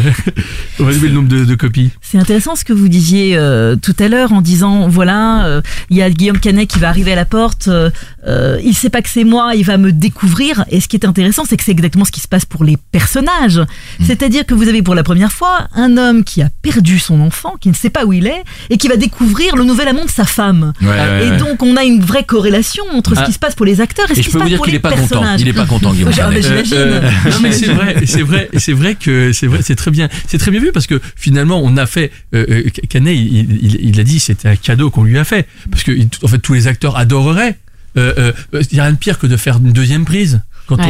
on 0.80 0.84
va 0.84 0.94
doubler 0.94 1.10
le 1.10 1.16
nombre 1.16 1.28
de, 1.30 1.46
de 1.46 1.56
copies. 1.56 1.90
C'est 2.02 2.18
intéressant 2.18 2.56
ce 2.56 2.64
que 2.64 2.74
vous 2.74 2.88
disiez 2.90 3.36
euh, 3.38 3.76
tout 3.76 3.96
à 4.00 4.08
l'heure 4.08 4.32
en 4.34 4.42
disant 4.42 4.88
voilà, 4.88 5.46
euh, 5.46 5.62
il 5.90 5.98
y 5.98 6.02
a 6.02 6.10
Guillaume 6.10 6.40
Canet 6.40 6.68
qui 6.70 6.80
va 6.80 6.90
arriver 6.90 7.14
à 7.14 7.16
la 7.16 7.26
porte, 7.26 7.70
il 8.64 8.74
sait 8.76 8.90
pas 8.90 9.02
que 9.02 9.10
c'est 9.10 9.24
moi, 9.24 9.54
il 9.56 9.64
va 9.66 9.78
me 9.78 9.92
découvrir. 9.92 10.64
Et 10.70 10.80
ce 10.80 10.88
qui 10.88 10.96
est 10.96 11.06
intéressant, 11.06 11.44
c'est 11.48 11.58
que 11.58 11.64
c'est 11.64 11.72
exactement 11.72 12.06
ce 12.06 12.12
qui 12.12 12.20
se 12.20 12.28
passe 12.28 12.46
pour 12.46 12.64
les 12.64 12.78
personnages. 12.92 13.60
Mm. 14.00 14.06
C'est-à-dire 14.06 14.46
que 14.46 14.54
vous 14.54 14.68
avez 14.68 14.82
pour 14.82 14.96
la 14.96 15.04
première 15.04 15.32
fois 15.32 15.68
un 15.76 15.98
homme 15.98 16.24
qui 16.24 16.42
a 16.42 16.50
perdu 16.62 17.00
son 17.00 17.20
enfant, 17.22 17.56
qui 17.60 17.70
ne 17.70 17.74
sait 17.76 17.90
pas 17.90 18.06
où 18.06 18.14
il 18.14 18.28
est, 18.28 18.44
et 18.70 18.78
qui 18.78 18.88
va 18.88 18.96
découvrir 18.98 19.56
le 19.56 19.64
nouvel 19.64 19.88
amant 19.88 20.06
de 20.06 20.10
sa 20.10 20.26
femme. 20.26 20.74
Ouais, 20.82 20.88
ouais, 20.88 21.26
et 21.26 21.30
ouais. 21.32 21.38
donc 21.38 21.64
on 21.64 21.76
a 21.78 21.84
une 21.84 22.02
vraie 22.02 22.24
corrélation 22.26 22.84
entre 22.94 23.16
ce 23.16 23.22
Ah. 23.22 23.26
qui 23.26 23.34
se 23.34 23.40
passe 23.40 23.56
pour 23.56 23.66
les 23.66 23.82
acteurs 23.82 24.06
et, 24.10 24.16
ce 24.16 24.20
qui 24.20 24.24
je 24.24 24.30
se 24.30 24.34
peux 24.34 24.38
vous 24.40 24.44
passe 24.44 24.50
dire 24.50 24.58
pour 24.58 24.66
qu'il 24.66 24.74
les 24.74 24.78
est 24.78 24.82
pas 24.82 24.90
content. 24.92 25.02
personnages. 25.08 25.42
Il 25.42 25.48
est 25.48 25.54
pas 25.54 25.66
content, 25.66 25.92
Guillaume. 25.92 26.11
J'imagine. 26.12 26.74
Euh, 26.74 27.02
euh, 27.02 27.30
non 27.30 27.40
mais 27.42 27.52
c'est 27.54 27.68
vrai, 27.68 27.96
c'est 28.06 28.22
vrai, 28.22 28.50
c'est 28.58 28.74
vrai 28.74 28.96
que 28.96 29.34
c'est 29.34 29.48
vrai, 29.48 29.60
c'est 29.62 29.76
très 29.76 29.92
bien, 29.92 30.10
c'est 30.28 30.38
très 30.38 30.52
bien 30.52 30.60
vu 30.60 30.72
parce 30.72 30.88
que 30.88 31.00
finalement 31.16 31.62
on 31.64 31.78
a 31.78 31.86
fait. 31.86 32.12
Euh, 32.34 32.46
euh, 32.50 32.70
Canet, 32.90 33.16
il, 33.16 33.64
il, 33.64 33.78
il 33.82 34.00
a 34.00 34.04
dit 34.04 34.20
c'était 34.20 34.50
un 34.50 34.56
cadeau 34.56 34.90
qu'on 34.90 35.04
lui 35.04 35.18
a 35.18 35.24
fait 35.24 35.48
parce 35.70 35.84
que 35.84 35.92
en 36.24 36.28
fait 36.28 36.40
tous 36.40 36.54
les 36.54 36.68
acteurs 36.68 36.98
adoreraient. 36.98 37.58
Il 37.96 38.02
y 38.72 38.80
a 38.80 38.84
rien 38.84 38.94
de 38.94 38.98
pire 38.98 39.20
que 39.20 39.28
de 39.28 39.36
faire 39.36 39.58
une 39.58 39.74
deuxième 39.74 40.06
prise. 40.06 40.42
Quand 40.68 40.78
Ouais. 40.78 40.86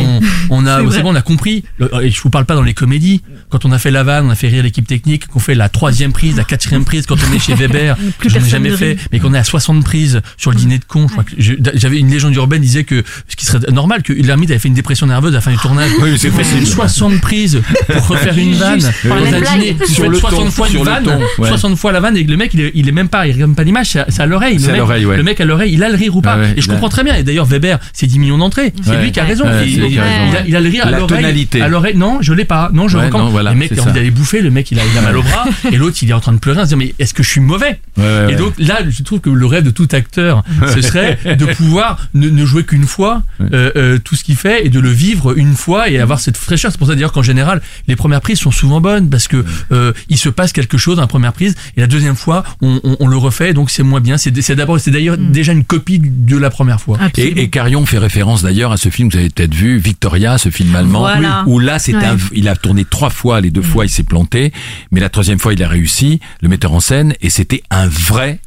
on, 0.49 0.63
on 0.63 0.67
a, 0.67 0.79
C'est 0.91 1.01
bon, 1.01 1.11
on 1.11 1.15
a 1.15 1.21
compris. 1.21 1.63
Le- 1.77 1.89
Et 2.03 2.09
je 2.11 2.21
vous 2.21 2.29
parle 2.29 2.45
pas 2.45 2.55
dans 2.55 2.61
les 2.63 2.73
comédies. 2.73 3.21
Quand 3.49 3.65
on 3.65 3.71
a 3.71 3.79
fait 3.79 3.91
la 3.91 4.03
vanne, 4.03 4.27
on 4.27 4.29
a 4.29 4.35
fait 4.35 4.47
rire 4.47 4.63
l'équipe 4.63 4.87
technique, 4.87 5.27
qu'on 5.27 5.39
fait 5.39 5.55
la 5.55 5.69
troisième 5.69 6.11
prise, 6.13 6.37
la 6.37 6.43
quatrième 6.43 6.85
prise, 6.85 7.05
quand 7.05 7.15
on 7.29 7.33
est 7.35 7.39
chez 7.39 7.53
Weber, 7.61 7.97
que 8.19 8.29
je 8.29 8.37
n'ai 8.37 8.47
jamais 8.49 8.69
fait, 8.71 8.97
mais 9.11 9.19
qu'on 9.19 9.33
est 9.33 9.37
à 9.39 9.43
60 9.43 9.83
prises 9.83 10.21
sur 10.37 10.51
le 10.51 10.57
dîner 10.57 10.77
de 10.79 10.85
con. 10.85 11.07
Je 11.37 11.53
crois 11.55 11.71
J'avais 11.75 11.97
une 11.99 12.09
légende 12.09 12.35
urbaine 12.35 12.61
disait 12.61 12.83
que 12.83 13.03
ce 13.27 13.35
qui 13.35 13.45
serait 13.45 13.71
normal 13.71 14.03
que 14.03 14.13
l'ermite 14.13 14.49
avait 14.51 14.59
fait 14.59 14.67
une 14.67 14.73
dépression 14.73 15.07
nerveuse 15.07 15.31
à 15.33 15.35
la 15.37 15.41
fin 15.41 15.51
du 15.51 15.57
tournage. 15.57 15.89
Oui, 16.01 16.17
c'est 16.17 16.29
fait 16.29 16.37
possible. 16.43 16.65
60 16.65 17.21
prises 17.21 17.61
pour 17.87 18.07
refaire 18.07 18.37
une 18.37 18.53
vanne 18.53 18.79
dîner. 18.79 19.75
Tu 19.85 19.93
Sur 19.93 20.03
fais 20.03 20.09
le 20.09 20.15
60 20.17 20.39
ton, 20.45 20.51
fois 20.51 20.67
sur 20.67 20.79
une 20.79 20.85
vanne, 20.85 21.03
ton, 21.03 21.19
ouais. 21.41 21.49
60 21.49 21.77
fois 21.77 21.91
la 21.91 21.99
vanne 21.99 22.17
et 22.17 22.23
le 22.23 22.37
mec 22.37 22.53
il 22.53 22.61
est, 22.61 22.71
il 22.75 22.87
est 22.87 22.91
même 22.91 23.09
pas, 23.09 23.27
il 23.27 23.33
regarde 23.33 23.55
pas 23.55 23.63
l'image, 23.63 23.87
c'est 23.87 23.99
à- 23.99 24.05
c'est 24.09 24.21
à 24.21 24.25
l'oreille. 24.25 24.59
C'est 24.59 24.67
Le 24.67 24.69
à 24.69 24.71
mec- 24.73 24.79
l'oreille, 24.79 25.05
ouais. 25.05 25.17
Le 25.17 25.23
mec 25.23 25.41
à 25.41 25.45
l'oreille, 25.45 25.73
il 25.73 25.83
a 25.83 25.89
le 25.89 25.95
rire 25.95 26.15
ou 26.15 26.21
pas. 26.21 26.33
Ah 26.33 26.39
ouais, 26.39 26.53
et 26.57 26.61
je 26.61 26.67
comprends 26.67 26.89
très 26.89 27.03
bien. 27.03 27.15
Et 27.15 27.23
d'ailleurs 27.23 27.45
Weber, 27.45 27.79
c'est 27.93 28.07
10 28.07 28.19
millions 28.19 28.37
d'entrées. 28.37 28.73
C'est 28.83 29.01
lui 29.01 29.11
qui 29.11 29.19
a 29.19 29.23
raison. 29.23 29.45
Il, 29.75 29.83
a 29.83 29.87
il- 29.87 29.99
raison. 29.99 30.15
il 30.31 30.35
a, 30.37 30.45
il 30.47 30.55
a 30.55 30.61
le 30.61 30.69
rire 30.69 30.87
à 30.87 30.91
La 30.91 30.99
l'oreille. 30.99 31.47
À 31.61 31.67
l'oreille, 31.67 31.95
non, 31.97 32.21
je 32.21 32.33
l'ai 32.33 32.45
pas. 32.45 32.69
Non, 32.73 32.87
je 32.87 32.97
Ouais, 32.97 33.05
recommande. 33.05 33.27
non, 33.27 33.31
voilà, 33.31 33.51
le 33.51 33.57
mec 33.57 33.69
il 33.71 33.79
a 33.79 33.83
envie 33.83 33.93
d'aller 33.93 34.11
bouffer, 34.11 34.41
le 34.41 34.51
mec 34.51 34.71
il 34.71 34.79
a, 34.79 34.83
il 34.91 34.97
a 34.97 35.01
mal 35.01 35.17
au 35.17 35.23
bras, 35.23 35.45
et 35.71 35.75
l'autre 35.77 35.97
il 36.01 36.09
est 36.09 36.13
en 36.13 36.19
train 36.19 36.33
de 36.33 36.37
pleurer, 36.39 36.59
en 36.59 36.63
se 36.63 36.67
disant 36.69 36.77
mais 36.77 36.93
est-ce 36.99 37.13
que 37.13 37.23
je 37.23 37.29
suis 37.29 37.41
mauvais? 37.41 37.79
Ouais, 37.97 38.03
ouais, 38.03 38.23
Et 38.23 38.25
ouais. 38.27 38.35
donc 38.35 38.53
là, 38.57 38.79
je 38.87 39.03
trouve 39.03 39.19
que 39.19 39.29
le 39.29 39.45
rêve 39.45 39.63
de 39.63 39.71
tout 39.71 39.87
acteur, 39.91 40.43
ce 40.73 40.81
serait 40.81 41.17
de 41.37 41.45
pouvoir 41.45 42.07
ne, 42.13 42.29
ne 42.29 42.45
jouer 42.45 42.63
qu'une 42.65 42.85
fois 42.85 43.23
euh, 43.41 43.71
euh, 43.75 43.97
tout 44.03 44.15
ce 44.15 44.23
qu'il 44.23 44.35
fait 44.35 44.65
et 44.65 44.69
de 44.69 44.79
le 44.79 44.89
vivre 44.89 45.37
une 45.37 45.53
fois 45.55 45.89
et 45.89 45.99
avoir 45.99 46.19
cette 46.19 46.37
fraîcheur. 46.37 46.71
C'est 46.71 46.77
pour 46.77 46.87
ça 46.87 46.95
d'ailleurs 46.95 47.11
qu'en 47.11 47.23
général, 47.23 47.61
les 47.87 47.95
premières 47.95 48.21
prises 48.21 48.39
sont 48.39 48.51
souvent 48.51 48.81
bonnes 48.81 49.09
parce 49.09 49.27
que 49.27 49.43
euh, 49.71 49.93
il 50.09 50.17
se 50.17 50.29
passe 50.29 50.51
quelque 50.53 50.77
chose 50.77 50.95
dans 50.97 51.01
la 51.01 51.07
première 51.07 51.33
prise 51.33 51.55
et 51.77 51.81
la 51.81 51.87
deuxième 51.87 52.15
fois, 52.15 52.43
on, 52.61 52.79
on- 52.83 52.97
on 52.99 53.07
le 53.07 53.17
refait, 53.17 53.53
donc 53.53 53.69
c'est 53.71 53.83
moins 53.83 53.99
bien. 54.01 54.17
C'est 54.17 54.31
d'abord, 54.55 54.79
c'est 54.79 54.91
d'ailleurs 54.91 55.17
déjà 55.17 55.51
une 55.53 55.63
copie 55.63 55.99
de 55.99 56.37
la 56.37 56.49
première 56.49 56.79
fois. 56.81 56.97
Et, 57.17 57.41
et 57.41 57.49
Carion 57.49 57.85
fait 57.85 57.97
référence 57.97 58.41
d'ailleurs 58.43 58.71
à 58.71 58.77
ce 58.77 58.89
film 58.89 59.09
que 59.09 59.13
vous 59.15 59.19
avez 59.19 59.29
peut-être 59.29 59.50
vu, 59.55 59.77
Victoria, 59.77 60.37
ce 60.37 60.49
film 60.49 60.75
allemand, 60.75 60.99
Voilà. 61.01 61.43
où 61.47 61.59
là 61.59 61.79
c'est 61.79 61.95
Ouais. 61.95 62.05
un, 62.05 62.17
il 62.33 62.47
a 62.47 62.55
tourné 62.55 62.85
trois 62.85 63.09
fois, 63.09 63.41
les 63.41 63.51
deux 63.51 63.61
fois 63.61 63.85
il 63.85 63.89
s'est 63.89 64.03
planté, 64.03 64.51
mais 64.91 64.99
la 64.99 65.09
troisième 65.09 65.39
fois 65.39 65.53
il 65.53 65.61
a 65.63 65.67
réussi, 65.67 66.19
le 66.41 66.49
metteur 66.49 66.73
en 66.73 66.79
scène, 66.79 67.13
et 67.21 67.29
c'était 67.29 67.63
un 67.69 67.87
vrai 67.87 68.39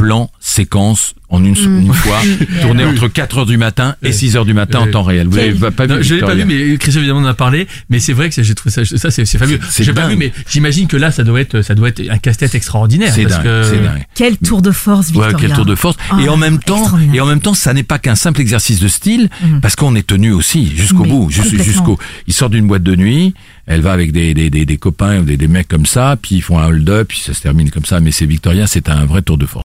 plan 0.00 0.30
séquence 0.40 1.14
en 1.28 1.44
une, 1.44 1.54
une 1.56 1.92
fois, 1.92 2.18
tourné 2.62 2.84
entre 2.84 3.06
4 3.06 3.38
heures 3.38 3.46
du 3.46 3.56
matin 3.56 3.94
et 4.02 4.12
6 4.12 4.36
heures 4.36 4.44
du 4.44 4.52
matin 4.54 4.80
en 4.80 4.86
temps 4.90 5.04
réel. 5.04 5.28
Vous 5.28 5.36
l'avez 5.36 5.70
pas 5.70 5.86
Non, 5.86 5.98
vu 5.98 6.02
je 6.02 6.14
l'ai 6.16 6.20
pas 6.22 6.34
vu, 6.34 6.44
mais 6.44 6.76
Christophe 6.76 7.02
évidemment 7.02 7.20
en 7.20 7.26
a 7.26 7.34
parlé. 7.34 7.68
Mais 7.88 8.00
c'est 8.00 8.12
vrai 8.12 8.28
que 8.28 8.34
ça, 8.34 8.42
j'ai 8.42 8.54
trouvé 8.56 8.72
ça, 8.72 8.84
ça 8.84 9.10
c'est 9.12 9.24
c'est 9.24 9.38
fabuleux. 9.38 9.60
J'ai 9.78 9.92
pas 9.92 10.08
vu, 10.08 10.16
mais 10.16 10.32
j'imagine 10.50 10.88
que 10.88 10.96
là, 10.96 11.12
ça 11.12 11.22
doit 11.22 11.40
être, 11.40 11.62
ça 11.62 11.74
doit 11.76 11.88
être 11.88 12.02
un 12.10 12.18
casse-tête 12.18 12.54
extraordinaire. 12.56 13.12
C'est 13.14 13.22
parce 13.22 13.36
dingue, 13.36 13.44
que- 13.44 13.62
c'est 13.64 13.78
dingue. 13.82 14.04
Quel 14.16 14.38
tour 14.38 14.60
de 14.60 14.72
force, 14.72 15.06
Victoria. 15.08 15.36
Ouais, 15.36 15.40
quel 15.40 15.52
tour 15.52 15.66
de 15.66 15.74
force. 15.76 15.96
et 16.18 16.26
Ah, 16.26 16.32
en 16.32 16.36
même 16.36 16.58
temps, 16.58 16.82
et 17.14 17.20
en 17.20 17.26
même 17.26 17.40
temps, 17.40 17.54
ça 17.54 17.74
n'est 17.74 17.84
pas 17.84 17.98
qu'un 18.00 18.16
simple 18.16 18.40
exercice 18.40 18.80
de 18.80 18.88
style, 18.88 19.28
Mhm. 19.42 19.60
parce 19.60 19.76
qu'on 19.76 19.94
est 19.94 20.06
tenu 20.06 20.32
aussi 20.32 20.74
jusqu'au 20.74 21.04
bout, 21.04 21.30
jusqu'au. 21.30 21.96
Il 22.26 22.34
sort 22.34 22.50
d'une 22.50 22.66
boîte 22.66 22.82
de 22.82 22.96
nuit, 22.96 23.34
elle 23.66 23.82
va 23.82 23.92
avec 23.92 24.10
des 24.10 24.34
des 24.34 24.50
des, 24.50 24.66
des 24.66 24.76
copains 24.78 25.20
ou 25.20 25.22
des, 25.22 25.36
des 25.36 25.46
mecs 25.48 25.68
comme 25.68 25.86
ça, 25.86 26.16
puis 26.20 26.36
ils 26.36 26.42
font 26.42 26.58
un 26.58 26.66
hold-up, 26.66 27.06
puis 27.08 27.20
ça 27.24 27.34
se 27.34 27.40
termine 27.40 27.70
comme 27.70 27.84
ça. 27.84 28.00
Mais 28.00 28.10
c'est 28.10 28.26
Victoria, 28.26 28.66
c'est 28.66 28.88
un 28.88 29.04
vrai 29.04 29.22
tour 29.22 29.38
de 29.38 29.46
force. 29.46 29.64